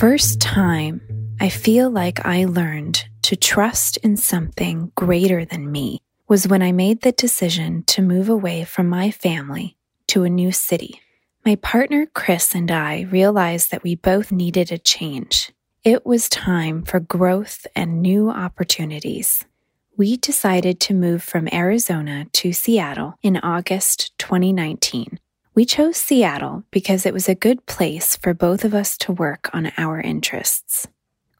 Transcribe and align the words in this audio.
first 0.00 0.40
time 0.40 0.98
I 1.40 1.50
feel 1.50 1.90
like 1.90 2.24
I 2.24 2.46
learned 2.46 3.04
to 3.20 3.36
trust 3.36 3.98
in 3.98 4.16
something 4.16 4.92
greater 4.94 5.44
than 5.44 5.70
me 5.70 6.00
was 6.26 6.48
when 6.48 6.62
I 6.62 6.72
made 6.72 7.02
the 7.02 7.12
decision 7.12 7.84
to 7.88 8.00
move 8.00 8.30
away 8.30 8.64
from 8.64 8.88
my 8.88 9.10
family 9.10 9.76
to 10.06 10.22
a 10.22 10.30
new 10.30 10.52
city. 10.52 11.02
My 11.44 11.56
partner 11.56 12.06
Chris 12.14 12.54
and 12.54 12.70
I 12.70 13.02
realized 13.10 13.72
that 13.72 13.82
we 13.82 13.94
both 13.94 14.32
needed 14.32 14.72
a 14.72 14.78
change. 14.78 15.52
It 15.84 16.06
was 16.06 16.30
time 16.30 16.82
for 16.82 16.98
growth 16.98 17.66
and 17.76 18.00
new 18.00 18.30
opportunities. 18.30 19.44
We 19.98 20.16
decided 20.16 20.80
to 20.80 20.94
move 20.94 21.22
from 21.22 21.46
Arizona 21.52 22.24
to 22.32 22.54
Seattle 22.54 23.18
in 23.22 23.36
August 23.36 24.16
2019. 24.16 25.19
We 25.54 25.64
chose 25.64 25.96
Seattle 25.96 26.62
because 26.70 27.04
it 27.04 27.12
was 27.12 27.28
a 27.28 27.34
good 27.34 27.66
place 27.66 28.16
for 28.16 28.34
both 28.34 28.64
of 28.64 28.72
us 28.72 28.96
to 28.98 29.12
work 29.12 29.50
on 29.52 29.72
our 29.76 30.00
interests. 30.00 30.86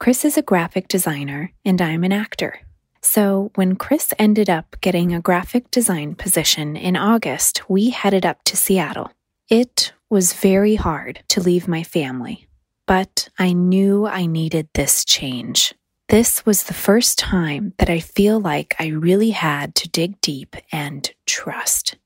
Chris 0.00 0.24
is 0.24 0.36
a 0.36 0.42
graphic 0.42 0.88
designer 0.88 1.52
and 1.64 1.80
I'm 1.80 2.02
an 2.02 2.12
actor. 2.12 2.60
So 3.02 3.52
when 3.54 3.76
Chris 3.76 4.12
ended 4.18 4.50
up 4.50 4.76
getting 4.80 5.14
a 5.14 5.20
graphic 5.20 5.70
design 5.70 6.16
position 6.16 6.76
in 6.76 6.96
August, 6.96 7.68
we 7.70 7.90
headed 7.90 8.26
up 8.26 8.42
to 8.44 8.56
Seattle. 8.56 9.12
It 9.48 9.92
was 10.08 10.32
very 10.32 10.74
hard 10.74 11.22
to 11.28 11.40
leave 11.40 11.68
my 11.68 11.84
family, 11.84 12.48
but 12.86 13.28
I 13.38 13.52
knew 13.52 14.06
I 14.06 14.26
needed 14.26 14.68
this 14.74 15.04
change. 15.04 15.72
This 16.08 16.44
was 16.44 16.64
the 16.64 16.74
first 16.74 17.16
time 17.16 17.74
that 17.78 17.88
I 17.88 18.00
feel 18.00 18.40
like 18.40 18.74
I 18.80 18.88
really 18.88 19.30
had 19.30 19.76
to 19.76 19.88
dig 19.88 20.20
deep 20.20 20.56
and 20.72 21.08
trust. 21.26 21.96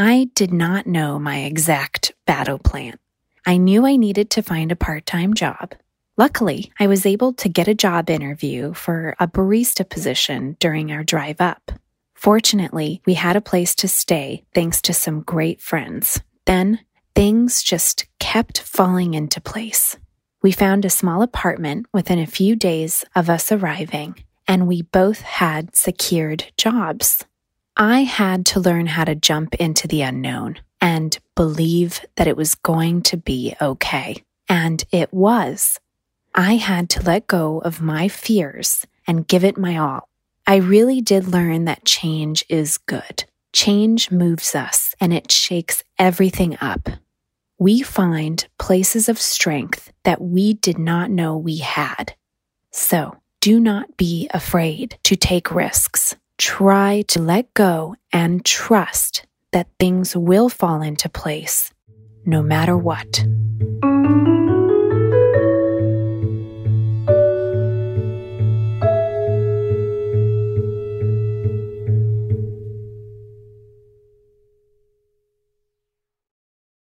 I 0.00 0.30
did 0.36 0.52
not 0.52 0.86
know 0.86 1.18
my 1.18 1.38
exact 1.38 2.12
battle 2.24 2.60
plan. 2.60 3.00
I 3.44 3.56
knew 3.56 3.84
I 3.84 3.96
needed 3.96 4.30
to 4.30 4.44
find 4.44 4.70
a 4.70 4.76
part 4.76 5.06
time 5.06 5.34
job. 5.34 5.74
Luckily, 6.16 6.70
I 6.78 6.86
was 6.86 7.04
able 7.04 7.32
to 7.32 7.48
get 7.48 7.66
a 7.66 7.74
job 7.74 8.08
interview 8.08 8.74
for 8.74 9.16
a 9.18 9.26
barista 9.26 9.88
position 9.88 10.56
during 10.60 10.92
our 10.92 11.02
drive 11.02 11.40
up. 11.40 11.72
Fortunately, 12.14 13.02
we 13.06 13.14
had 13.14 13.34
a 13.34 13.40
place 13.40 13.74
to 13.74 13.88
stay 13.88 14.44
thanks 14.54 14.80
to 14.82 14.94
some 14.94 15.22
great 15.22 15.60
friends. 15.60 16.20
Then 16.46 16.78
things 17.16 17.60
just 17.60 18.06
kept 18.20 18.60
falling 18.60 19.14
into 19.14 19.40
place. 19.40 19.96
We 20.42 20.52
found 20.52 20.84
a 20.84 20.90
small 20.90 21.22
apartment 21.22 21.86
within 21.92 22.20
a 22.20 22.26
few 22.26 22.54
days 22.54 23.04
of 23.16 23.28
us 23.28 23.50
arriving, 23.50 24.14
and 24.46 24.68
we 24.68 24.82
both 24.82 25.22
had 25.22 25.74
secured 25.74 26.44
jobs. 26.56 27.24
I 27.80 28.00
had 28.00 28.44
to 28.46 28.60
learn 28.60 28.86
how 28.86 29.04
to 29.04 29.14
jump 29.14 29.54
into 29.54 29.86
the 29.86 30.02
unknown 30.02 30.58
and 30.80 31.16
believe 31.36 32.04
that 32.16 32.26
it 32.26 32.36
was 32.36 32.56
going 32.56 33.02
to 33.02 33.16
be 33.16 33.54
okay. 33.62 34.24
And 34.48 34.82
it 34.90 35.14
was. 35.14 35.78
I 36.34 36.56
had 36.56 36.90
to 36.90 37.02
let 37.02 37.28
go 37.28 37.60
of 37.60 37.80
my 37.80 38.08
fears 38.08 38.84
and 39.06 39.28
give 39.28 39.44
it 39.44 39.56
my 39.56 39.78
all. 39.78 40.08
I 40.44 40.56
really 40.56 41.00
did 41.00 41.28
learn 41.28 41.66
that 41.66 41.84
change 41.84 42.44
is 42.48 42.78
good. 42.78 43.24
Change 43.52 44.10
moves 44.10 44.56
us 44.56 44.96
and 45.00 45.14
it 45.14 45.30
shakes 45.30 45.84
everything 46.00 46.58
up. 46.60 46.88
We 47.60 47.82
find 47.82 48.44
places 48.58 49.08
of 49.08 49.20
strength 49.20 49.92
that 50.02 50.20
we 50.20 50.54
did 50.54 50.78
not 50.78 51.12
know 51.12 51.36
we 51.36 51.58
had. 51.58 52.16
So 52.72 53.18
do 53.40 53.60
not 53.60 53.96
be 53.96 54.28
afraid 54.34 54.98
to 55.04 55.14
take 55.14 55.54
risks. 55.54 56.16
Try 56.38 57.02
to 57.08 57.20
let 57.20 57.52
go 57.52 57.96
and 58.12 58.44
trust 58.44 59.26
that 59.52 59.68
things 59.78 60.16
will 60.16 60.48
fall 60.48 60.82
into 60.82 61.08
place 61.08 61.74
no 62.24 62.42
matter 62.42 62.76
what. 62.76 63.24